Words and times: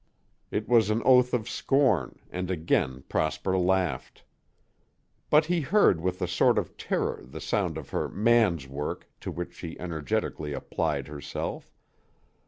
It 0.49 0.67
was 0.67 0.89
an 0.89 1.03
oath 1.05 1.31
of 1.31 1.47
scorn, 1.47 2.17
and 2.31 2.49
again 2.49 3.03
Prosper 3.07 3.55
laughed. 3.55 4.23
But 5.29 5.45
he 5.45 5.61
heard 5.61 6.01
with 6.01 6.23
a 6.23 6.27
sort 6.27 6.57
of 6.57 6.75
terror 6.75 7.21
the 7.23 7.39
sound 7.39 7.77
of 7.77 7.91
her 7.91 8.09
"man's 8.09 8.67
work" 8.67 9.07
to 9.19 9.29
which 9.29 9.53
she 9.53 9.79
energetically 9.79 10.53
applied 10.53 11.07
herself. 11.07 11.71